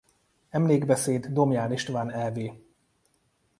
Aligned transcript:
Emlékbeszéd 0.49 1.25
Domján 1.27 1.71
István 1.71 2.11
ev. 2.11 2.35